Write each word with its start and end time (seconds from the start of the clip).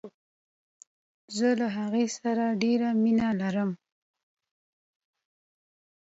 زه 1.35 1.47
له 1.61 1.67
هغې 1.77 2.05
سره 2.19 2.45
ډیره 2.63 2.89
مینه 3.03 3.29
لرم. 3.41 3.71